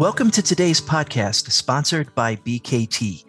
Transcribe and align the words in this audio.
Welcome 0.00 0.30
to 0.30 0.40
today's 0.40 0.80
podcast, 0.80 1.50
sponsored 1.50 2.14
by 2.14 2.36
BKT. 2.36 3.22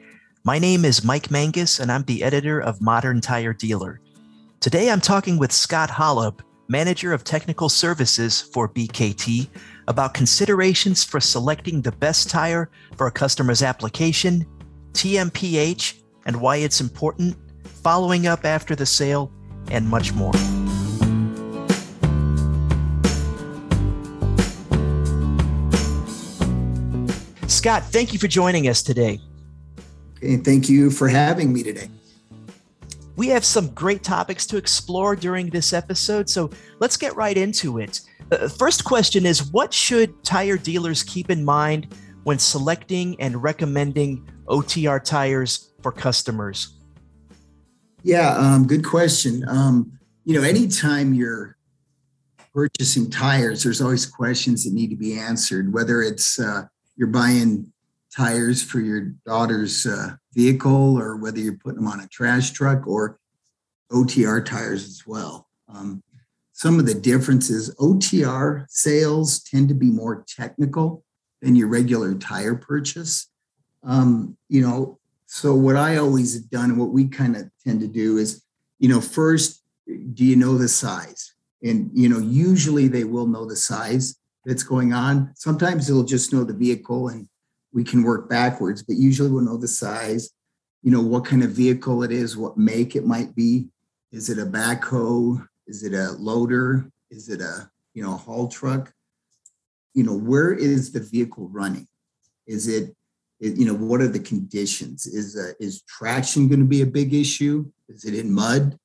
My 0.45 0.57
name 0.57 0.85
is 0.85 1.03
Mike 1.03 1.29
Mangus, 1.29 1.81
and 1.81 1.91
I'm 1.91 2.03
the 2.03 2.23
editor 2.23 2.61
of 2.61 2.79
Modern 2.79 3.19
Tire 3.19 3.51
Dealer. 3.51 3.99
Today 4.61 4.89
I'm 4.89 5.01
talking 5.01 5.37
with 5.37 5.51
Scott 5.51 5.89
Holub, 5.89 6.39
Manager 6.69 7.11
of 7.11 7.25
Technical 7.25 7.67
Services 7.67 8.39
for 8.39 8.69
BKT, 8.69 9.49
about 9.89 10.13
considerations 10.13 11.03
for 11.03 11.19
selecting 11.19 11.81
the 11.81 11.91
best 11.91 12.29
tire 12.29 12.69
for 12.95 13.07
a 13.07 13.11
customer's 13.11 13.63
application, 13.63 14.45
TMPH, 14.93 15.99
and 16.25 16.39
why 16.39 16.55
it's 16.55 16.79
important, 16.79 17.35
following 17.65 18.27
up 18.27 18.45
after 18.45 18.77
the 18.77 18.85
sale, 18.85 19.29
and 19.71 19.85
much 19.89 20.13
more. 20.13 20.31
Scott, 27.61 27.83
thank 27.91 28.11
you 28.11 28.17
for 28.17 28.27
joining 28.27 28.67
us 28.69 28.81
today. 28.81 29.19
Okay, 30.17 30.37
thank 30.37 30.67
you 30.67 30.89
for 30.89 31.07
having 31.07 31.53
me 31.53 31.61
today. 31.61 31.91
We 33.15 33.27
have 33.27 33.45
some 33.45 33.67
great 33.75 34.01
topics 34.01 34.47
to 34.47 34.57
explore 34.57 35.15
during 35.15 35.51
this 35.51 35.71
episode, 35.71 36.27
so 36.27 36.49
let's 36.79 36.97
get 36.97 37.15
right 37.15 37.37
into 37.37 37.77
it. 37.77 38.01
Uh, 38.31 38.47
first 38.47 38.83
question 38.83 39.27
is 39.27 39.51
What 39.51 39.75
should 39.75 40.23
tire 40.23 40.57
dealers 40.57 41.03
keep 41.03 41.29
in 41.29 41.45
mind 41.45 41.93
when 42.23 42.39
selecting 42.39 43.15
and 43.21 43.43
recommending 43.43 44.27
OTR 44.47 45.03
tires 45.03 45.71
for 45.83 45.91
customers? 45.91 46.79
Yeah, 48.01 48.37
um, 48.37 48.65
good 48.65 48.83
question. 48.83 49.47
Um, 49.47 49.99
you 50.25 50.33
know, 50.33 50.41
anytime 50.41 51.13
you're 51.13 51.57
purchasing 52.55 53.11
tires, 53.11 53.61
there's 53.61 53.81
always 53.81 54.07
questions 54.07 54.63
that 54.63 54.73
need 54.73 54.89
to 54.89 54.95
be 54.95 55.13
answered, 55.13 55.71
whether 55.71 56.01
it's 56.01 56.39
uh, 56.39 56.63
you're 57.01 57.09
buying 57.09 57.73
tires 58.15 58.61
for 58.61 58.79
your 58.79 59.01
daughter's 59.25 59.87
uh, 59.87 60.11
vehicle 60.35 60.99
or 60.99 61.17
whether 61.17 61.39
you're 61.39 61.57
putting 61.57 61.77
them 61.77 61.87
on 61.87 61.99
a 61.99 62.07
trash 62.09 62.51
truck 62.51 62.85
or 62.85 63.17
OTR 63.91 64.45
tires 64.45 64.85
as 64.85 65.07
well. 65.07 65.47
Um, 65.67 66.03
some 66.53 66.77
of 66.77 66.85
the 66.85 66.93
differences 66.93 67.73
OTR 67.79 68.67
sales 68.69 69.41
tend 69.41 69.67
to 69.69 69.73
be 69.73 69.89
more 69.89 70.23
technical 70.27 71.03
than 71.41 71.55
your 71.55 71.69
regular 71.69 72.13
tire 72.13 72.53
purchase. 72.53 73.31
Um, 73.81 74.37
you 74.47 74.61
know, 74.61 74.99
so 75.25 75.55
what 75.55 75.77
I 75.77 75.95
always 75.95 76.35
have 76.35 76.51
done 76.51 76.69
and 76.69 76.79
what 76.79 76.91
we 76.91 77.07
kind 77.07 77.35
of 77.35 77.49
tend 77.65 77.79
to 77.79 77.87
do 77.87 78.19
is, 78.19 78.43
you 78.77 78.89
know, 78.89 79.01
first, 79.01 79.63
do 79.87 80.23
you 80.23 80.35
know 80.35 80.55
the 80.55 80.67
size? 80.67 81.33
And, 81.63 81.89
you 81.95 82.09
know, 82.09 82.19
usually 82.19 82.87
they 82.87 83.05
will 83.05 83.25
know 83.25 83.45
the 83.45 83.55
size 83.55 84.20
that's 84.45 84.63
going 84.63 84.93
on. 84.93 85.31
Sometimes 85.35 85.87
they'll 85.87 86.03
just 86.03 86.33
know 86.33 86.43
the 86.43 86.53
vehicle 86.53 87.09
and 87.09 87.27
we 87.73 87.83
can 87.83 88.03
work 88.03 88.29
backwards, 88.29 88.83
but 88.83 88.97
usually 88.97 89.29
we'll 89.29 89.43
know 89.43 89.57
the 89.57 89.67
size, 89.67 90.31
you 90.83 90.91
know, 90.91 91.01
what 91.01 91.25
kind 91.25 91.43
of 91.43 91.51
vehicle 91.51 92.03
it 92.03 92.11
is, 92.11 92.35
what 92.35 92.57
make 92.57 92.95
it 92.95 93.05
might 93.05 93.35
be. 93.35 93.67
Is 94.11 94.29
it 94.29 94.39
a 94.39 94.45
backhoe? 94.45 95.47
Is 95.67 95.83
it 95.83 95.93
a 95.93 96.11
loader? 96.13 96.91
Is 97.09 97.29
it 97.29 97.41
a, 97.41 97.69
you 97.93 98.03
know, 98.03 98.13
a 98.13 98.17
haul 98.17 98.47
truck? 98.47 98.91
You 99.93 100.03
know, 100.03 100.17
where 100.17 100.53
is 100.53 100.91
the 100.91 100.99
vehicle 100.99 101.47
running? 101.49 101.87
Is 102.47 102.67
it, 102.67 102.95
you 103.39 103.65
know, 103.65 103.73
what 103.73 104.01
are 104.01 104.07
the 104.07 104.19
conditions? 104.19 105.05
Is 105.05 105.37
uh, 105.37 105.53
is 105.59 105.81
traction 105.83 106.47
going 106.47 106.59
to 106.59 106.65
be 106.65 106.81
a 106.81 106.85
big 106.85 107.13
issue? 107.13 107.71
Is 107.89 108.05
it 108.05 108.13
in 108.13 108.31
mud? 108.31 108.77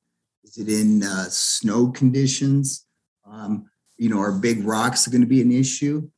Is 0.43 0.57
it 0.57 0.69
in 0.69 1.03
uh, 1.03 1.25
snow 1.29 1.91
conditions? 1.91 2.85
Um, 3.25 3.69
you 3.97 4.09
know, 4.09 4.19
are 4.19 4.31
big 4.31 4.63
rocks 4.63 5.07
going 5.07 5.21
to 5.21 5.27
be 5.27 5.41
an 5.41 5.51
issue? 5.51 6.09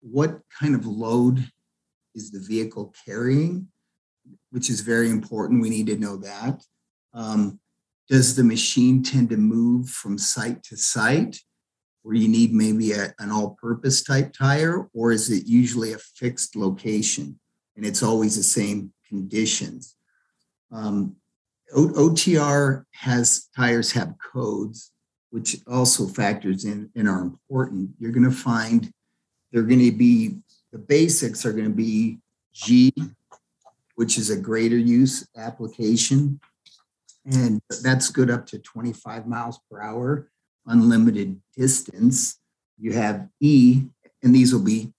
What 0.00 0.40
kind 0.58 0.74
of 0.74 0.86
load 0.86 1.50
is 2.14 2.30
the 2.30 2.40
vehicle 2.40 2.94
carrying? 3.04 3.68
Which 4.50 4.70
is 4.70 4.80
very 4.80 5.10
important. 5.10 5.62
We 5.62 5.70
need 5.70 5.86
to 5.86 5.96
know 5.96 6.16
that. 6.16 6.62
Um, 7.14 7.60
does 8.08 8.34
the 8.34 8.44
machine 8.44 9.02
tend 9.02 9.30
to 9.30 9.36
move 9.36 9.88
from 9.88 10.18
site 10.18 10.62
to 10.64 10.76
site 10.76 11.40
where 12.02 12.16
you 12.16 12.28
need 12.28 12.52
maybe 12.52 12.92
a, 12.92 13.14
an 13.18 13.30
all 13.30 13.56
purpose 13.60 14.02
type 14.02 14.32
tire, 14.32 14.88
or 14.94 15.12
is 15.12 15.30
it 15.30 15.46
usually 15.46 15.92
a 15.92 15.98
fixed 15.98 16.56
location 16.56 17.38
and 17.76 17.86
it's 17.86 18.02
always 18.02 18.36
the 18.36 18.42
same 18.42 18.92
conditions? 19.08 19.96
Um, 20.72 21.16
OTR 21.72 22.84
has 22.92 23.48
tires 23.56 23.92
have 23.92 24.14
codes 24.18 24.89
which 25.30 25.56
also 25.66 26.06
factors 26.06 26.64
in 26.64 26.90
and 26.94 27.08
are 27.08 27.20
important, 27.20 27.90
you're 27.98 28.12
going 28.12 28.28
to 28.28 28.30
find 28.30 28.92
they're 29.52 29.62
going 29.62 29.84
to 29.84 29.92
be 29.92 30.38
the 30.72 30.78
basics 30.78 31.44
are 31.44 31.52
going 31.52 31.64
to 31.64 31.70
be 31.70 32.18
G, 32.52 32.92
which 33.96 34.18
is 34.18 34.30
a 34.30 34.36
grader 34.36 34.78
use 34.78 35.26
application. 35.36 36.40
And 37.24 37.60
that's 37.82 38.08
good 38.08 38.30
up 38.30 38.46
to 38.46 38.58
25 38.58 39.26
miles 39.26 39.58
per 39.70 39.80
hour, 39.80 40.30
unlimited 40.66 41.40
distance. 41.56 42.38
You 42.78 42.92
have 42.92 43.28
E, 43.40 43.82
and 44.22 44.34
these 44.34 44.52
will 44.52 44.62
be 44.62 44.92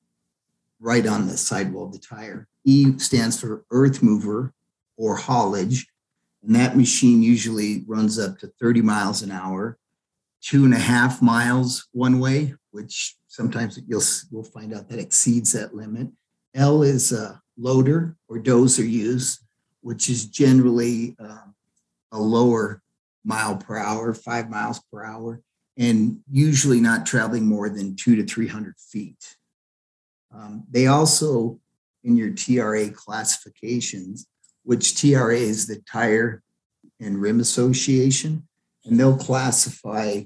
right 0.80 1.08
on 1.08 1.28
the 1.28 1.38
sidewall 1.38 1.86
of 1.86 1.94
the 1.94 2.00
tire. 2.00 2.48
E 2.66 2.98
stands 2.98 3.40
for 3.40 3.64
earth 3.72 4.04
mover 4.04 4.54
or 4.98 5.16
haulage. 5.16 5.88
And 6.44 6.56
that 6.56 6.76
machine 6.76 7.24
usually 7.24 7.84
runs 7.88 8.20
up 8.20 8.40
to 8.40 8.48
30 8.60 8.82
miles 8.82 9.22
an 9.22 9.32
hour 9.32 9.78
two 10.42 10.66
and 10.66 10.74
a 10.74 10.80
half 10.80 11.22
miles 11.22 11.88
one 11.92 12.20
way, 12.20 12.54
which 12.72 13.16
sometimes 13.28 13.80
you'll 13.88 14.04
we'll 14.32 14.44
find 14.44 14.74
out 14.74 14.90
that 14.90 15.00
exceeds 15.00 15.52
that 15.54 15.76
limit. 15.76 16.08
L 16.54 16.84
is 16.84 17.12
a 17.12 17.42
loader 17.58 18.16
or 18.28 18.40
dozer 18.40 18.90
use, 18.90 19.40
which 19.82 20.10
is 20.10 20.26
generally 20.26 21.16
um, 21.20 21.56
a 22.12 22.20
lower 22.20 22.82
mile 23.24 23.56
per 23.56 23.78
hour, 23.78 24.14
five 24.14 24.50
miles 24.50 24.80
per 24.92 25.04
hour, 25.04 25.42
and 25.78 26.20
usually 26.30 26.82
not 26.82 27.06
traveling 27.06 27.46
more 27.46 27.70
than 27.70 27.96
two 27.96 28.16
to 28.16 28.24
300 28.24 28.76
feet. 28.78 29.38
Um, 30.34 30.64
they 30.70 30.88
also, 30.88 31.60
in 32.04 32.18
your 32.18 32.32
TRA 32.32 32.90
classifications, 32.90 34.28
which 34.64 35.00
TRA 35.00 35.36
is 35.36 35.68
the 35.68 35.82
Tire 35.92 36.44
and 37.00 37.22
Rim 37.22 37.40
Association, 37.40 38.48
and 38.86 39.00
they'll 39.00 39.18
classify 39.18 40.22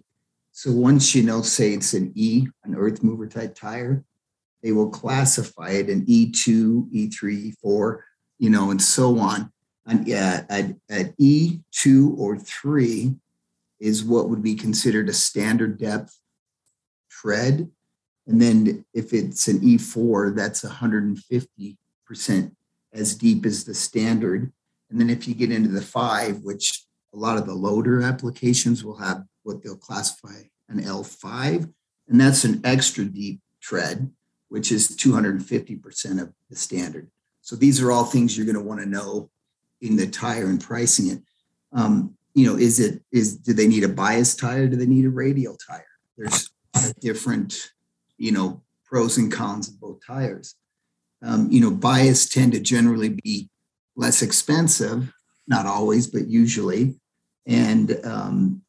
so 0.56 0.72
once 0.72 1.14
you 1.14 1.22
know, 1.22 1.42
say 1.42 1.74
it's 1.74 1.94
an 1.94 2.14
E, 2.16 2.48
an 2.64 2.76
earth 2.76 3.04
mover 3.04 3.28
type 3.28 3.56
tire, 3.56 4.06
they 4.64 4.72
will 4.72 4.90
classify 4.90 5.72
it 5.72 5.90
in 5.90 6.06
E2, 6.06 6.90
E3, 6.94 7.54
E4, 7.62 8.00
you 8.40 8.50
know, 8.50 8.72
and 8.72 8.82
so 8.82 9.20
on. 9.20 9.52
And 9.86 10.10
at, 10.10 10.50
at, 10.50 10.76
at 10.90 11.18
E2 11.18 12.18
or 12.18 12.40
3 12.40 13.16
is 13.82 14.06
what 14.06 14.30
would 14.30 14.42
be 14.42 14.56
considered 14.56 15.10
a 15.10 15.14
standard 15.14 15.78
depth 15.78 16.18
tread. 17.12 17.70
And 18.26 18.42
then 18.42 18.86
if 18.94 19.12
it's 19.12 19.50
an 19.50 19.60
E4, 19.60 20.38
that's 20.38 20.64
150% 20.64 21.76
as 22.94 23.16
deep 23.16 23.46
as 23.46 23.66
the 23.66 23.74
standard. 23.74 24.54
And 24.90 25.02
then 25.02 25.10
if 25.10 25.28
you 25.28 25.36
get 25.36 25.52
into 25.52 25.68
the 25.70 25.82
five, 25.82 26.40
which 26.44 26.86
a 27.16 27.20
lot 27.20 27.38
of 27.38 27.46
the 27.46 27.54
loader 27.54 28.02
applications 28.02 28.84
will 28.84 28.98
have 28.98 29.24
what 29.44 29.64
they'll 29.64 29.78
classify 29.78 30.42
an 30.70 30.82
L5, 30.82 31.72
and 32.08 32.20
that's 32.20 32.44
an 32.44 32.62
extra 32.64 33.06
deep 33.06 33.40
tread, 33.62 34.12
which 34.50 34.72
is 34.72 34.90
250% 34.98 36.22
of 36.22 36.34
the 36.50 36.56
standard. 36.56 37.10
So 37.42 37.56
these 37.56 37.82
are 37.82 37.92
all 37.92 38.06
things 38.06 38.36
you're 38.36 38.46
going 38.46 38.58
to 38.58 38.62
want 38.62 38.82
to 38.82 38.86
know 38.86 39.30
in 39.82 39.96
the 39.96 40.08
tire 40.08 40.48
and 40.48 40.62
pricing 40.62 41.08
it. 41.08 41.22
Um, 41.72 42.18
you 42.34 42.46
know, 42.46 42.58
is 42.58 42.80
it 42.80 43.02
is 43.12 43.38
do 43.38 43.54
they 43.54 43.68
need 43.68 43.84
a 43.84 43.90
bias 43.90 44.36
tire? 44.36 44.68
Do 44.68 44.76
they 44.76 44.86
need 44.86 45.06
a 45.06 45.10
radial 45.10 45.56
tire? 45.56 45.86
There's 46.18 46.50
different, 47.00 47.72
you 48.18 48.32
know, 48.32 48.62
pros 48.84 49.18
and 49.18 49.32
cons 49.32 49.70
of 49.70 49.80
both 49.80 50.00
tires. 50.06 50.56
Um, 51.24 51.50
you 51.50 51.62
know, 51.62 51.72
bias 51.72 52.28
tend 52.28 52.52
to 52.54 52.60
generally 52.60 53.10
be 53.10 53.50
less 53.96 54.22
expensive, 54.22 55.14
not 55.48 55.66
always, 55.66 56.08
but 56.08 56.28
usually, 56.28 56.96
and 57.46 58.00
um, 58.04 58.62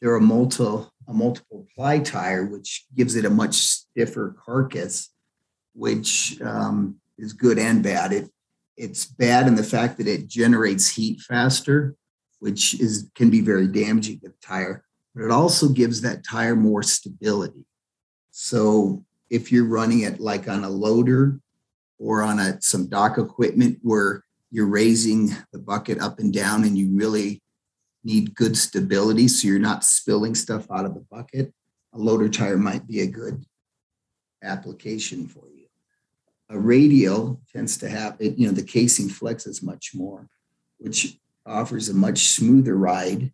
there 0.00 0.12
are 0.14 0.20
multiple 0.20 0.92
a 1.06 1.12
multiple 1.12 1.66
ply 1.74 1.98
tire, 1.98 2.46
which 2.46 2.86
gives 2.94 3.14
it 3.14 3.24
a 3.24 3.30
much 3.30 3.54
stiffer 3.54 4.34
carcass, 4.42 5.10
which 5.74 6.40
um, 6.40 6.96
is 7.18 7.32
good 7.32 7.58
and 7.58 7.82
bad. 7.82 8.12
It 8.12 8.30
it's 8.76 9.04
bad 9.04 9.46
in 9.46 9.54
the 9.54 9.62
fact 9.62 9.98
that 9.98 10.08
it 10.08 10.26
generates 10.26 10.90
heat 10.90 11.20
faster, 11.20 11.94
which 12.40 12.80
is 12.80 13.10
can 13.14 13.30
be 13.30 13.40
very 13.40 13.68
damaging 13.68 14.20
to 14.20 14.28
the 14.28 14.34
tire. 14.42 14.84
But 15.14 15.24
it 15.24 15.30
also 15.30 15.68
gives 15.68 16.00
that 16.00 16.24
tire 16.24 16.56
more 16.56 16.82
stability. 16.82 17.64
So 18.30 19.04
if 19.30 19.52
you're 19.52 19.66
running 19.66 20.00
it 20.00 20.20
like 20.20 20.48
on 20.48 20.64
a 20.64 20.68
loader 20.68 21.38
or 21.98 22.22
on 22.22 22.40
a 22.40 22.60
some 22.60 22.88
dock 22.88 23.18
equipment 23.18 23.78
where 23.82 24.24
you're 24.50 24.66
raising 24.66 25.30
the 25.52 25.58
bucket 25.58 26.00
up 26.00 26.18
and 26.18 26.32
down 26.32 26.64
and 26.64 26.76
you 26.76 26.96
really 26.96 27.42
need 28.04 28.34
good 28.34 28.56
stability 28.56 29.26
so 29.28 29.48
you're 29.48 29.58
not 29.58 29.82
spilling 29.84 30.34
stuff 30.34 30.70
out 30.70 30.84
of 30.84 30.94
the 30.94 31.04
bucket, 31.10 31.52
a 31.92 31.98
loader 31.98 32.28
tire 32.28 32.58
might 32.58 32.86
be 32.86 33.00
a 33.00 33.06
good 33.06 33.44
application 34.42 35.26
for 35.26 35.48
you. 35.48 35.66
a 36.50 36.58
radial 36.58 37.40
tends 37.52 37.78
to 37.78 37.88
have 37.88 38.16
it, 38.20 38.36
you 38.38 38.46
know, 38.46 38.52
the 38.52 38.62
casing 38.62 39.08
flexes 39.08 39.62
much 39.62 39.92
more, 39.94 40.28
which 40.78 41.18
offers 41.46 41.88
a 41.88 41.94
much 41.94 42.28
smoother 42.28 42.76
ride, 42.76 43.32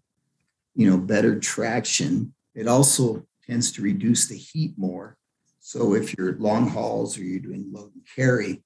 you 0.75 0.89
know, 0.89 0.97
better 0.97 1.39
traction. 1.39 2.33
It 2.55 2.69
also 2.69 3.27
tends 3.47 3.73
to 3.73 3.83
reduce 3.83 4.29
the 4.29 4.37
heat 4.37 4.75
more. 4.77 5.17
So 5.59 5.95
if 5.95 6.17
you're 6.17 6.37
long 6.37 6.69
hauls 6.69 7.19
or 7.19 7.23
you're 7.23 7.41
doing 7.41 7.71
load 7.73 7.93
and 7.95 8.07
carry, 8.15 8.63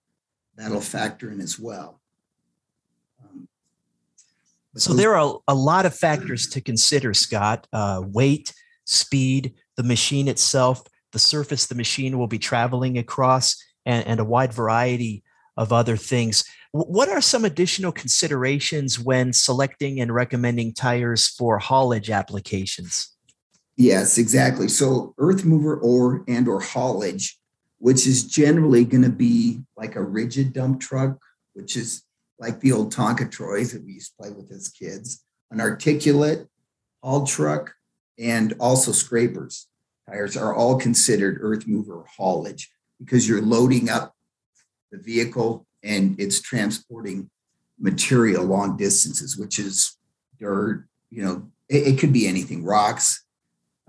that'll 0.57 0.81
factor 0.81 1.31
in 1.31 1.41
as 1.41 1.59
well. 1.59 2.00
So 4.76 4.93
there 4.93 5.17
are 5.17 5.38
a 5.47 5.55
lot 5.55 5.87
of 5.87 5.94
factors 5.94 6.49
to 6.49 6.61
consider, 6.61 7.15
Scott. 7.15 7.67
Uh, 7.73 8.03
weight, 8.05 8.53
speed, 8.85 9.55
the 9.76 9.82
machine 9.82 10.29
itself, 10.29 10.82
the 11.12 11.19
surface 11.19 11.67
the 11.67 11.75
machine 11.75 12.19
will 12.19 12.26
be 12.26 12.38
traveling 12.38 12.99
across, 12.99 13.56
and, 13.87 14.06
and 14.06 14.21
a 14.21 14.25
wide 14.25 14.53
variety 14.53 15.23
of 15.56 15.73
other 15.73 15.97
things. 15.97 16.44
What 16.73 17.09
are 17.09 17.21
some 17.21 17.44
additional 17.44 17.93
considerations 17.93 18.99
when 18.99 19.32
selecting 19.32 20.00
and 20.00 20.12
recommending 20.12 20.75
tires 20.75 21.29
for 21.29 21.59
haulage 21.59 22.11
applications? 22.11 23.15
Yes, 23.76 24.19
exactly. 24.19 24.69
So 24.69 25.15
earth 25.19 25.44
mover 25.44 25.76
or 25.76 26.25
and 26.26 26.49
or 26.49 26.61
haulage, 26.61 27.38
which 27.79 28.06
is 28.06 28.25
generally 28.25 28.85
going 28.85 29.05
to 29.05 29.11
be 29.11 29.61
like 29.76 29.94
a 29.94 30.03
rigid 30.03 30.53
dump 30.53 30.81
truck, 30.81 31.19
which 31.53 31.76
is 31.76 32.03
like 32.39 32.61
the 32.61 32.73
old 32.73 32.93
Tonka 32.93 33.31
Toys 33.31 33.73
that 33.73 33.85
we 33.85 33.93
used 33.95 34.13
to 34.13 34.23
play 34.23 34.31
with 34.31 34.51
as 34.51 34.69
kids, 34.69 35.25
an 35.51 35.61
articulate 35.61 36.49
haul 37.03 37.27
truck, 37.27 37.75
and 38.19 38.55
also 38.59 38.93
scrapers. 38.93 39.69
Tires 40.09 40.37
are 40.37 40.55
all 40.55 40.79
considered 40.79 41.39
earth 41.41 41.67
mover 41.67 42.05
haulage 42.17 42.71
because 42.99 43.29
you're 43.29 43.43
loading 43.43 43.89
up 43.89 44.15
the 44.91 44.99
vehicle 44.99 45.67
and 45.83 46.19
it's 46.19 46.41
transporting 46.41 47.31
material 47.79 48.45
long 48.45 48.77
distances, 48.77 49.37
which 49.37 49.59
is 49.59 49.97
dirt, 50.39 50.87
you 51.11 51.23
know, 51.25 51.49
it, 51.69 51.89
it 51.89 51.99
could 51.99 52.13
be 52.13 52.27
anything, 52.27 52.65
rocks, 52.65 53.25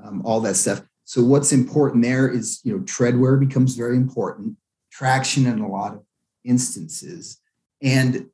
um, 0.04 0.22
all 0.26 0.42
that 0.42 0.56
stuff. 0.56 0.82
So 1.06 1.24
what's 1.24 1.52
important 1.52 2.04
there 2.04 2.28
is, 2.28 2.60
you 2.64 2.76
know, 2.76 2.84
tread 2.84 3.18
wear 3.18 3.38
becomes 3.38 3.76
very 3.76 3.96
important, 3.96 4.58
traction 4.92 5.46
in 5.46 5.60
a 5.60 5.68
lot 5.68 5.94
of 5.94 6.04
instances. 6.44 7.40
And 7.82 8.30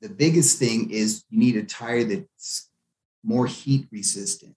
the 0.00 0.08
biggest 0.08 0.58
thing 0.58 0.90
is 0.90 1.24
you 1.30 1.38
need 1.38 1.56
a 1.56 1.64
tire 1.64 2.04
that's 2.04 2.70
more 3.24 3.46
heat 3.46 3.88
resistant 3.90 4.54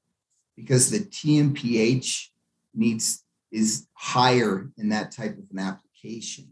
because 0.55 0.89
the 0.89 0.99
TMPH 0.99 2.27
needs 2.73 3.23
is 3.51 3.87
higher 3.93 4.69
in 4.77 4.89
that 4.89 5.11
type 5.11 5.37
of 5.37 5.43
an 5.51 5.59
application, 5.59 6.47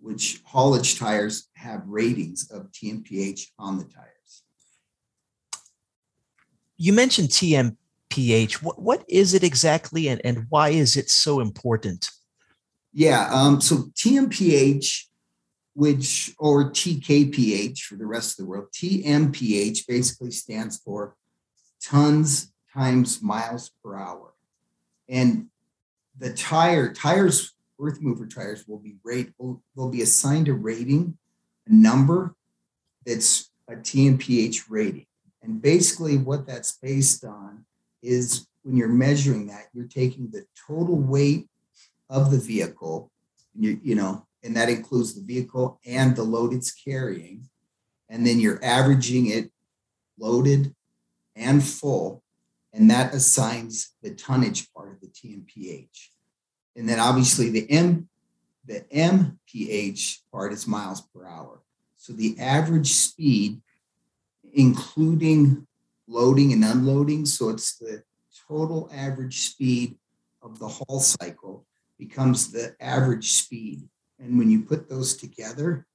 which 0.00 0.40
haulage 0.44 0.98
tires 0.98 1.48
have 1.54 1.82
ratings 1.86 2.50
of 2.50 2.70
TMPH 2.72 3.48
on 3.58 3.78
the 3.78 3.84
tires. 3.84 4.42
You 6.76 6.92
mentioned 6.92 7.28
TMPH. 7.28 8.62
What, 8.62 8.80
what 8.80 9.04
is 9.08 9.34
it 9.34 9.44
exactly 9.44 10.08
and, 10.08 10.20
and 10.24 10.46
why 10.48 10.70
is 10.70 10.96
it 10.96 11.10
so 11.10 11.40
important? 11.40 12.10
Yeah, 12.92 13.28
um, 13.32 13.60
so 13.60 13.90
TMPH, 13.94 15.04
which 15.74 16.34
or 16.38 16.70
TKPH 16.70 17.80
for 17.80 17.96
the 17.96 18.06
rest 18.06 18.38
of 18.38 18.44
the 18.44 18.50
world, 18.50 18.68
TMPH 18.72 19.86
basically 19.86 20.30
stands 20.30 20.78
for 20.78 21.16
tons 21.82 22.52
times 22.72 23.22
miles 23.22 23.70
per 23.82 23.96
hour. 23.96 24.32
And 25.08 25.48
the 26.18 26.32
tire 26.32 26.92
tires 26.92 27.54
earth 27.80 28.00
mover 28.00 28.26
tires 28.26 28.66
will 28.68 28.78
be 28.78 28.96
rate 29.02 29.32
will, 29.38 29.62
will 29.74 29.90
be 29.90 30.02
assigned 30.02 30.48
a 30.48 30.52
rating 30.52 31.16
a 31.66 31.72
number 31.72 32.34
that's 33.04 33.50
a 33.68 33.74
tmph 33.74 34.62
rating 34.68 35.06
and 35.42 35.60
basically 35.60 36.16
what 36.16 36.46
that's 36.46 36.78
based 36.78 37.24
on 37.24 37.64
is 38.02 38.46
when 38.62 38.76
you're 38.76 38.88
measuring 38.88 39.46
that 39.46 39.66
you're 39.72 39.86
taking 39.86 40.30
the 40.30 40.44
total 40.66 40.96
weight 40.96 41.48
of 42.08 42.30
the 42.30 42.38
vehicle 42.38 43.10
you, 43.58 43.80
you 43.82 43.94
know 43.94 44.26
and 44.44 44.56
that 44.56 44.68
includes 44.68 45.14
the 45.14 45.22
vehicle 45.22 45.80
and 45.86 46.16
the 46.16 46.22
load 46.22 46.52
it's 46.52 46.72
carrying 46.72 47.48
and 48.08 48.26
then 48.26 48.40
you're 48.40 48.62
averaging 48.64 49.26
it 49.26 49.50
loaded 50.18 50.74
and 51.36 51.64
full 51.64 52.22
and 52.72 52.90
that 52.90 53.14
assigns 53.14 53.92
the 54.02 54.10
tonnage 54.10 54.72
part 54.72 54.92
of 54.92 55.00
the 55.00 55.08
TMPH. 55.08 56.08
And 56.74 56.88
then 56.88 56.98
obviously 56.98 57.50
the 57.50 57.70
M, 57.70 58.08
the 58.64 58.84
MPH 58.92 60.18
part 60.32 60.52
is 60.52 60.66
miles 60.66 61.00
per 61.00 61.26
hour. 61.26 61.60
So 61.98 62.12
the 62.12 62.38
average 62.38 62.92
speed, 62.92 63.60
including 64.54 65.66
loading 66.08 66.52
and 66.52 66.64
unloading, 66.64 67.26
so 67.26 67.50
it's 67.50 67.76
the 67.76 68.02
total 68.48 68.90
average 68.92 69.50
speed 69.50 69.96
of 70.42 70.58
the 70.58 70.68
haul 70.68 71.00
cycle 71.00 71.66
becomes 71.98 72.50
the 72.50 72.74
average 72.80 73.32
speed. 73.32 73.88
And 74.22 74.38
when 74.38 74.50
you 74.50 74.62
put 74.62 74.88
those 74.88 75.16
together, 75.16 75.86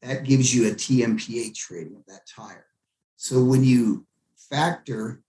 that 0.00 0.24
gives 0.24 0.54
you 0.54 0.68
a 0.68 0.74
TMPH 0.74 1.70
rating 1.70 1.96
of 1.96 2.06
that 2.06 2.26
tire. 2.26 2.66
So 3.16 3.42
when 3.42 3.64
you 3.64 4.06
factor 4.36 5.24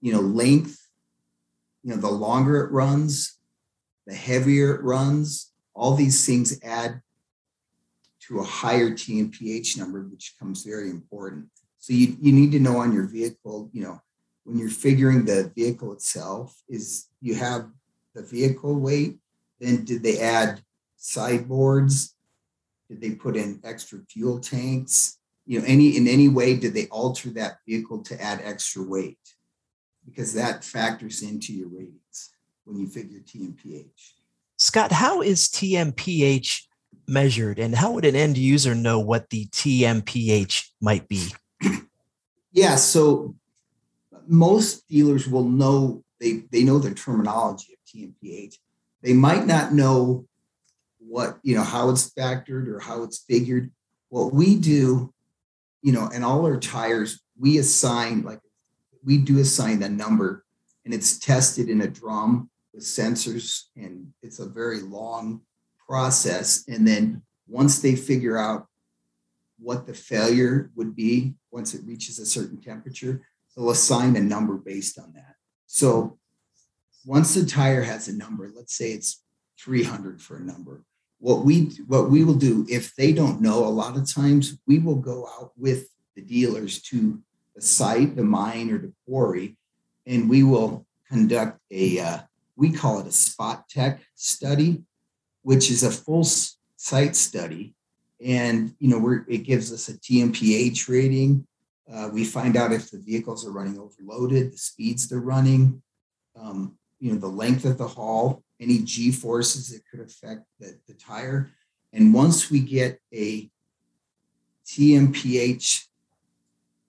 you 0.00 0.12
know, 0.12 0.20
length, 0.20 0.86
you 1.82 1.90
know, 1.90 2.00
the 2.00 2.08
longer 2.08 2.64
it 2.64 2.70
runs, 2.70 3.38
the 4.06 4.14
heavier 4.14 4.74
it 4.74 4.82
runs, 4.82 5.52
all 5.74 5.94
these 5.94 6.24
things 6.24 6.58
add 6.62 7.00
to 8.20 8.40
a 8.40 8.44
higher 8.44 8.90
TMPH 8.90 9.78
number, 9.78 10.02
which 10.02 10.34
becomes 10.38 10.62
very 10.62 10.90
important. 10.90 11.46
So 11.78 11.92
you, 11.92 12.16
you 12.20 12.32
need 12.32 12.52
to 12.52 12.60
know 12.60 12.78
on 12.78 12.92
your 12.92 13.06
vehicle, 13.06 13.70
you 13.72 13.82
know, 13.82 14.00
when 14.44 14.58
you're 14.58 14.68
figuring 14.68 15.24
the 15.24 15.52
vehicle 15.56 15.92
itself, 15.92 16.56
is 16.68 17.08
you 17.20 17.34
have 17.34 17.68
the 18.14 18.22
vehicle 18.22 18.78
weight, 18.78 19.18
then 19.60 19.84
did 19.84 20.02
they 20.02 20.20
add 20.20 20.62
sideboards? 20.96 22.14
Did 22.88 23.00
they 23.00 23.10
put 23.10 23.36
in 23.36 23.60
extra 23.64 24.00
fuel 24.08 24.38
tanks? 24.38 25.18
You 25.46 25.60
know, 25.60 25.66
any 25.66 25.96
in 25.96 26.08
any 26.08 26.28
way 26.28 26.56
did 26.56 26.74
they 26.74 26.86
alter 26.86 27.30
that 27.30 27.58
vehicle 27.66 28.02
to 28.04 28.20
add 28.20 28.40
extra 28.42 28.82
weight? 28.82 29.18
because 30.06 30.32
that 30.34 30.64
factors 30.64 31.22
into 31.22 31.52
your 31.52 31.68
ratings 31.68 32.30
when 32.64 32.78
you 32.78 32.86
figure 32.86 33.18
TMPH. 33.18 34.12
Scott, 34.56 34.92
how 34.92 35.20
is 35.20 35.48
TMPH 35.48 36.62
measured 37.08 37.58
and 37.58 37.74
how 37.74 37.92
would 37.92 38.04
an 38.04 38.16
end 38.16 38.38
user 38.38 38.74
know 38.74 38.98
what 39.00 39.28
the 39.30 39.46
TMPH 39.46 40.68
might 40.80 41.08
be? 41.08 41.28
Yeah, 42.52 42.76
so 42.76 43.34
most 44.26 44.88
dealers 44.88 45.28
will 45.28 45.44
know 45.44 46.02
they 46.20 46.44
they 46.50 46.64
know 46.64 46.78
the 46.78 46.94
terminology 46.94 47.74
of 47.74 47.78
TMPH. 47.86 48.54
They 49.02 49.12
might 49.12 49.46
not 49.46 49.74
know 49.74 50.26
what, 51.08 51.38
you 51.42 51.54
know, 51.54 51.62
how 51.62 51.90
it's 51.90 52.10
factored 52.10 52.68
or 52.68 52.80
how 52.80 53.02
it's 53.02 53.24
figured. 53.28 53.70
What 54.08 54.32
we 54.32 54.56
do, 54.56 55.12
you 55.82 55.92
know, 55.92 56.10
and 56.12 56.24
all 56.24 56.44
our 56.46 56.58
tires, 56.58 57.20
we 57.38 57.58
assign 57.58 58.22
like 58.22 58.40
we 59.04 59.18
do 59.18 59.38
assign 59.38 59.82
a 59.82 59.88
number 59.88 60.44
and 60.84 60.92
it's 60.92 61.18
tested 61.18 61.68
in 61.68 61.80
a 61.82 61.88
drum 61.88 62.50
with 62.74 62.82
sensors 62.82 63.64
and 63.76 64.12
it's 64.22 64.38
a 64.38 64.48
very 64.48 64.80
long 64.80 65.40
process 65.86 66.64
and 66.68 66.86
then 66.86 67.22
once 67.46 67.80
they 67.80 67.94
figure 67.94 68.36
out 68.36 68.66
what 69.58 69.86
the 69.86 69.94
failure 69.94 70.70
would 70.74 70.94
be 70.94 71.34
once 71.50 71.74
it 71.74 71.86
reaches 71.86 72.18
a 72.18 72.26
certain 72.26 72.60
temperature 72.60 73.22
they'll 73.54 73.70
assign 73.70 74.16
a 74.16 74.20
number 74.20 74.56
based 74.56 74.98
on 74.98 75.12
that 75.14 75.36
so 75.66 76.18
once 77.04 77.34
the 77.34 77.46
tire 77.46 77.82
has 77.82 78.08
a 78.08 78.12
number 78.12 78.50
let's 78.54 78.76
say 78.76 78.90
it's 78.90 79.22
300 79.60 80.20
for 80.20 80.38
a 80.38 80.42
number 80.42 80.82
what 81.26 81.44
we 81.44 81.62
what 81.88 82.08
we 82.08 82.22
will 82.22 82.40
do 82.50 82.64
if 82.68 82.94
they 82.94 83.12
don't 83.12 83.40
know 83.40 83.66
a 83.66 83.76
lot 83.82 83.96
of 83.96 84.08
times 84.08 84.58
we 84.68 84.78
will 84.78 84.94
go 84.94 85.28
out 85.36 85.50
with 85.56 85.88
the 86.14 86.22
dealers 86.22 86.80
to 86.80 87.20
the 87.56 87.60
site, 87.60 88.14
the 88.14 88.22
mine, 88.22 88.70
or 88.70 88.78
the 88.78 88.92
quarry, 89.04 89.56
and 90.06 90.30
we 90.30 90.44
will 90.44 90.86
conduct 91.08 91.58
a, 91.72 91.98
uh, 91.98 92.18
we 92.54 92.70
call 92.70 93.00
it 93.00 93.08
a 93.08 93.12
spot 93.12 93.68
tech 93.68 94.02
study, 94.14 94.84
which 95.42 95.68
is 95.68 95.82
a 95.82 95.90
full 95.90 96.22
site 96.76 97.16
study. 97.16 97.74
And, 98.24 98.76
you 98.78 98.88
know, 98.88 99.24
it 99.28 99.38
gives 99.38 99.72
us 99.72 99.88
a 99.88 99.98
TMPH 99.98 100.88
rating. 100.88 101.44
Uh, 101.92 102.08
we 102.12 102.24
find 102.24 102.56
out 102.56 102.72
if 102.72 102.92
the 102.92 103.00
vehicles 103.00 103.44
are 103.44 103.52
running 103.52 103.80
overloaded, 103.80 104.52
the 104.52 104.58
speeds 104.58 105.08
they're 105.08 105.18
running, 105.18 105.82
um, 106.40 106.78
you 106.98 107.12
know, 107.12 107.18
the 107.18 107.26
length 107.26 107.64
of 107.64 107.78
the 107.78 107.88
haul, 107.88 108.42
any 108.60 108.78
G 108.78 109.12
forces 109.12 109.70
that 109.70 109.82
could 109.90 110.00
affect 110.00 110.42
the, 110.58 110.78
the 110.86 110.94
tire. 110.94 111.52
And 111.92 112.14
once 112.14 112.50
we 112.50 112.60
get 112.60 113.00
a 113.12 113.50
TMPH 114.66 115.86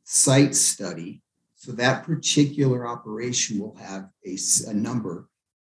site 0.03 0.55
study. 0.55 1.21
So 1.55 1.71
that 1.73 2.03
particular 2.03 2.87
operation 2.87 3.59
will 3.59 3.75
have 3.75 4.09
a, 4.25 4.37
a 4.67 4.73
number, 4.73 5.27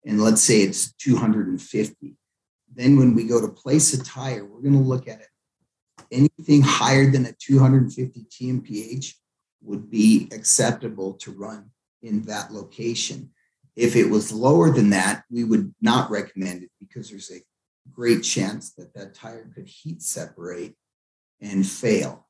and 0.06 0.22
let's 0.22 0.42
say 0.42 0.62
it's 0.62 0.94
250. 0.94 2.18
then 2.76 2.98
when 2.98 3.16
we 3.16 3.24
go 3.24 3.40
to 3.40 3.48
place 3.48 3.94
a 3.94 4.04
tire, 4.04 4.44
we're 4.46 4.62
going 4.62 4.74
to 4.74 4.80
look 4.80 5.08
at 5.08 5.22
it. 5.22 5.28
Anything 6.12 6.62
higher 6.62 7.10
than 7.10 7.26
a 7.26 7.32
250 7.32 8.26
TMPH 8.30 9.14
would 9.62 9.90
be 9.90 10.28
acceptable 10.34 11.14
to 11.14 11.32
run 11.32 11.72
in 12.04 12.22
that 12.24 12.52
location. 12.52 13.32
If 13.76 13.96
it 13.96 14.10
was 14.10 14.32
lower 14.32 14.70
than 14.70 14.90
that, 14.92 15.24
we 15.30 15.44
would 15.44 15.74
not 15.82 16.10
recommend 16.10 16.64
it 16.64 16.70
because 16.80 17.10
there's 17.10 17.32
a 17.32 17.42
great 17.92 18.22
chance 18.24 18.74
that 18.74 18.94
that 18.94 19.14
tire 19.14 19.50
could 19.54 19.68
heat 19.68 20.02
separate 20.02 20.76
and 21.42 21.66
fail. 21.66 22.28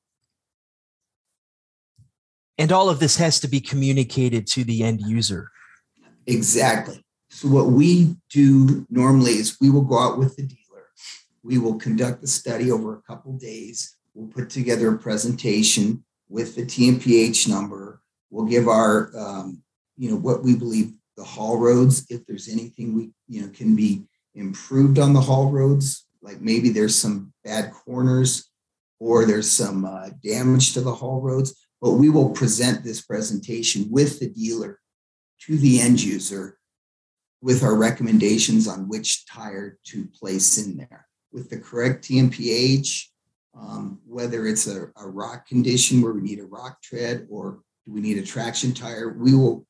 And 2.57 2.71
all 2.71 2.89
of 2.89 2.99
this 2.99 3.17
has 3.17 3.39
to 3.41 3.47
be 3.47 3.59
communicated 3.59 4.47
to 4.47 4.63
the 4.63 4.83
end 4.83 5.01
user. 5.01 5.51
Exactly. 6.25 7.03
So, 7.29 7.49
what 7.49 7.67
we 7.67 8.15
do 8.29 8.85
normally 8.89 9.33
is 9.33 9.57
we 9.59 9.69
will 9.69 9.81
go 9.81 9.99
out 9.99 10.17
with 10.17 10.35
the 10.37 10.43
dealer. 10.43 10.87
We 11.43 11.57
will 11.57 11.75
conduct 11.75 12.21
the 12.21 12.27
study 12.27 12.71
over 12.71 12.95
a 12.95 13.01
couple 13.01 13.37
days. 13.37 13.97
We'll 14.13 14.29
put 14.29 14.49
together 14.49 14.89
a 14.89 14.97
presentation 14.97 16.05
with 16.29 16.55
the 16.55 16.63
TMPH 16.63 17.49
number. 17.49 18.01
We'll 18.29 18.45
give 18.45 18.67
our, 18.67 19.11
um, 19.17 19.61
you 19.97 20.09
know, 20.09 20.15
what 20.15 20.43
we 20.43 20.55
believe 20.55 20.93
the 21.17 21.24
haul 21.24 21.57
roads, 21.57 22.05
if 22.10 22.25
there's 22.25 22.50
anything 22.50 22.95
we, 22.95 23.12
you 23.27 23.41
know, 23.41 23.50
can 23.50 23.75
be 23.75 24.03
improved 24.34 25.00
on 25.00 25.13
the 25.13 25.22
haul 25.22 25.51
roads, 25.51 26.05
like 26.22 26.41
maybe 26.41 26.69
there's 26.69 26.95
some 26.95 27.34
bad 27.43 27.72
corners 27.72 28.50
or 29.00 29.25
there's 29.25 29.51
some 29.51 29.86
uh, 29.86 30.10
damage 30.24 30.74
to 30.74 30.81
the 30.81 30.93
haul 30.93 31.22
roads. 31.22 31.55
But 31.81 31.91
we 31.91 32.10
will 32.10 32.29
present 32.29 32.84
this 32.84 33.01
presentation 33.01 33.88
with 33.89 34.19
the 34.19 34.29
dealer 34.29 34.79
to 35.41 35.57
the 35.57 35.79
end 35.81 36.01
user 36.01 36.57
with 37.41 37.63
our 37.63 37.75
recommendations 37.75 38.67
on 38.67 38.89
which 38.89 39.25
tire 39.27 39.77
to 39.86 40.07
place 40.07 40.57
in 40.57 40.77
there 40.77 41.05
with 41.31 41.50
the 41.50 41.60
correct 41.60 42.05
TMPH, 42.05 43.07
um, 43.60 44.00
whether 44.07 44.48
it's 44.48 44.67
a, 44.67 44.88
a 44.98 45.07
rock 45.07 45.45
condition 45.48 46.01
where 46.01 46.13
we 46.13 46.22
need 46.22 46.39
a 46.39 46.45
rock 46.45 46.81
tread 46.81 47.27
or 47.29 47.60
do 47.86 47.93
we 47.93 48.01
need 48.01 48.17
a 48.17 48.24
traction 48.24 48.74
tire, 48.74 49.13
we 49.19 49.36
will 49.36 49.67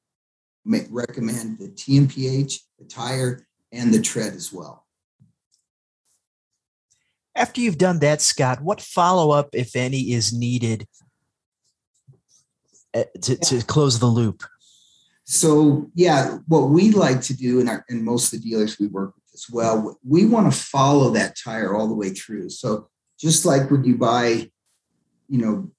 recommend 0.65 1.59
the 1.59 1.69
TMPH, 1.69 2.59
the 2.79 2.85
tire, 2.85 3.45
and 3.71 3.93
the 3.93 4.01
tread 4.01 4.33
as 4.33 4.51
well. 4.51 4.85
After 7.35 7.59
you've 7.59 7.77
done 7.77 7.99
that, 7.99 8.21
Scott, 8.21 8.61
what 8.61 8.79
follow 8.79 9.31
up, 9.31 9.49
if 9.53 9.75
any, 9.75 10.13
is 10.13 10.31
needed 10.31 10.87
uh, 12.93 13.03
to, 13.21 13.35
to 13.35 13.61
close 13.63 13.99
the 13.99 14.05
loop? 14.05 14.43
So, 15.25 15.91
yeah, 15.95 16.37
what 16.47 16.69
we 16.69 16.91
like 16.91 17.21
to 17.21 17.35
do, 17.35 17.59
and, 17.59 17.69
our, 17.69 17.83
and 17.89 18.03
most 18.03 18.31
of 18.31 18.41
the 18.41 18.49
dealers 18.49 18.79
we 18.79 18.87
work 18.87 19.15
with 19.15 19.33
as 19.33 19.47
well, 19.51 19.99
we 20.07 20.25
want 20.25 20.51
to 20.51 20.57
follow 20.57 21.11
that 21.11 21.35
tire 21.35 21.75
all 21.75 21.87
the 21.87 21.95
way 21.95 22.11
through. 22.11 22.49
So, 22.51 22.89
just 23.19 23.45
like 23.45 23.69
when 23.69 23.83
you 23.83 23.97
buy, 23.97 24.49
you 25.27 25.39
know, 25.39 25.71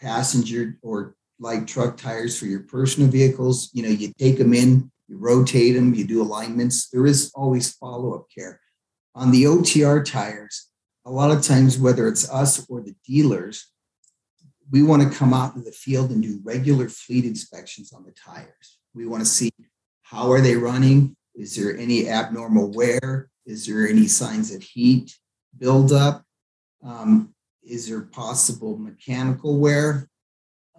passenger 0.00 0.78
or 0.82 1.15
light 1.38 1.66
truck 1.66 1.96
tires 1.96 2.38
for 2.38 2.46
your 2.46 2.60
personal 2.60 3.10
vehicles, 3.10 3.70
you 3.72 3.82
know, 3.82 3.88
you 3.88 4.12
take 4.18 4.38
them 4.38 4.54
in, 4.54 4.90
you 5.08 5.16
rotate 5.18 5.74
them, 5.74 5.94
you 5.94 6.06
do 6.06 6.22
alignments. 6.22 6.88
There 6.90 7.06
is 7.06 7.30
always 7.34 7.74
follow 7.74 8.14
up 8.14 8.26
care. 8.34 8.60
On 9.14 9.30
the 9.30 9.44
OTR 9.44 10.04
tires, 10.04 10.68
a 11.04 11.10
lot 11.10 11.30
of 11.30 11.42
times, 11.42 11.78
whether 11.78 12.08
it's 12.08 12.30
us 12.30 12.66
or 12.68 12.80
the 12.80 12.94
dealers, 13.06 13.70
we 14.70 14.82
want 14.82 15.02
to 15.02 15.18
come 15.18 15.32
out 15.32 15.54
in 15.54 15.62
the 15.62 15.72
field 15.72 16.10
and 16.10 16.22
do 16.22 16.40
regular 16.42 16.88
fleet 16.88 17.24
inspections 17.24 17.92
on 17.92 18.04
the 18.04 18.12
tires. 18.12 18.78
We 18.94 19.06
want 19.06 19.22
to 19.22 19.28
see 19.28 19.50
how 20.02 20.30
are 20.32 20.40
they 20.40 20.56
running? 20.56 21.16
Is 21.34 21.54
there 21.56 21.76
any 21.76 22.08
abnormal 22.08 22.72
wear? 22.72 23.28
Is 23.44 23.66
there 23.66 23.86
any 23.86 24.06
signs 24.06 24.52
of 24.54 24.62
heat 24.62 25.16
buildup? 25.56 26.22
Um, 26.82 27.34
is 27.62 27.88
there 27.88 28.02
possible 28.02 28.76
mechanical 28.78 29.58
wear? 29.58 30.08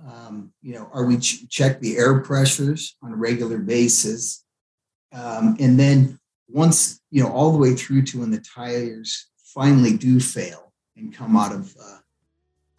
Um, 0.05 0.51
you 0.61 0.73
know, 0.73 0.89
are 0.93 1.05
we 1.05 1.17
ch- 1.17 1.49
check 1.49 1.79
the 1.79 1.97
air 1.97 2.19
pressures 2.19 2.95
on 3.01 3.11
a 3.11 3.15
regular 3.15 3.57
basis? 3.57 4.43
Um, 5.13 5.55
and 5.59 5.79
then 5.79 6.19
once 6.49 7.01
you 7.11 7.23
know 7.23 7.31
all 7.31 7.51
the 7.51 7.57
way 7.57 7.73
through 7.73 8.03
to 8.03 8.19
when 8.19 8.31
the 8.31 8.39
tires 8.39 9.27
finally 9.53 9.97
do 9.97 10.19
fail 10.19 10.71
and 10.95 11.13
come 11.13 11.35
out 11.35 11.53
of 11.53 11.75
uh, 11.81 11.97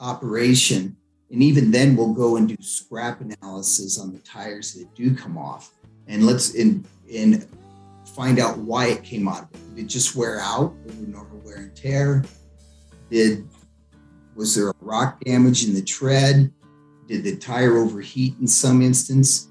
operation, 0.00 0.96
and 1.30 1.42
even 1.42 1.70
then 1.70 1.96
we'll 1.96 2.14
go 2.14 2.36
and 2.36 2.48
do 2.48 2.56
scrap 2.60 3.20
analysis 3.20 3.98
on 3.98 4.12
the 4.12 4.20
tires 4.20 4.74
that 4.74 4.94
do 4.94 5.14
come 5.14 5.36
off, 5.36 5.72
and 6.06 6.24
let's 6.24 6.54
in 6.54 6.84
in 7.08 7.46
find 8.14 8.38
out 8.38 8.58
why 8.58 8.86
it 8.86 9.02
came 9.02 9.28
out. 9.28 9.44
of 9.44 9.54
it. 9.54 9.76
Did 9.76 9.84
it 9.84 9.88
just 9.88 10.16
wear 10.16 10.40
out 10.40 10.74
over 10.88 11.06
normal 11.06 11.38
wear 11.38 11.56
and 11.56 11.74
tear? 11.74 12.24
Did 13.10 13.48
was 14.34 14.54
there 14.54 14.68
a 14.68 14.74
rock 14.80 15.20
damage 15.24 15.66
in 15.66 15.74
the 15.74 15.82
tread? 15.82 16.52
Did 17.08 17.24
the 17.24 17.36
tire 17.36 17.78
overheat 17.78 18.34
in 18.38 18.46
some 18.46 18.82
instance? 18.82 19.48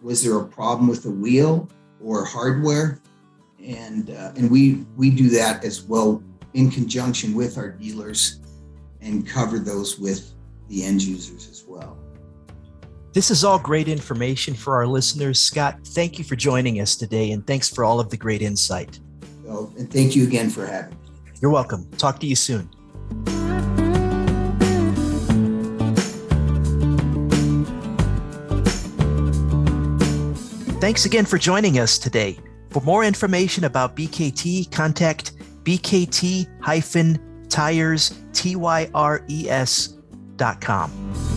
Was 0.00 0.22
there 0.22 0.38
a 0.38 0.44
problem 0.44 0.88
with 0.88 1.02
the 1.02 1.10
wheel 1.10 1.68
or 2.02 2.24
hardware? 2.24 3.00
And 3.62 4.10
uh, 4.10 4.32
and 4.36 4.50
we 4.50 4.86
we 4.96 5.10
do 5.10 5.28
that 5.30 5.64
as 5.64 5.82
well 5.82 6.22
in 6.54 6.70
conjunction 6.70 7.34
with 7.34 7.58
our 7.58 7.70
dealers 7.70 8.40
and 9.00 9.26
cover 9.26 9.58
those 9.58 9.98
with 9.98 10.32
the 10.68 10.84
end 10.84 11.02
users 11.02 11.48
as 11.48 11.64
well. 11.66 11.98
This 13.12 13.30
is 13.30 13.44
all 13.44 13.58
great 13.58 13.88
information 13.88 14.54
for 14.54 14.76
our 14.76 14.86
listeners. 14.86 15.40
Scott, 15.40 15.80
thank 15.84 16.16
you 16.16 16.24
for 16.24 16.36
joining 16.36 16.80
us 16.80 16.94
today 16.94 17.32
and 17.32 17.44
thanks 17.44 17.68
for 17.68 17.84
all 17.84 17.98
of 17.98 18.08
the 18.08 18.16
great 18.16 18.40
insight. 18.40 19.00
Oh, 19.48 19.72
and 19.76 19.92
thank 19.92 20.14
you 20.14 20.22
again 20.22 20.48
for 20.48 20.64
having 20.64 20.92
me. 20.92 21.10
You're 21.42 21.50
welcome. 21.50 21.90
Talk 21.98 22.20
to 22.20 22.26
you 22.26 22.36
soon. 22.36 22.70
Thanks 30.80 31.04
again 31.04 31.26
for 31.26 31.36
joining 31.36 31.78
us 31.78 31.98
today. 31.98 32.38
For 32.70 32.82
more 32.82 33.04
information 33.04 33.64
about 33.64 33.94
BKT, 33.94 34.72
contact 34.72 35.32
bkt-tires, 35.62 36.48
T-Y-R-E-S 38.32 39.88
dot 40.36 40.60
com. 40.62 41.29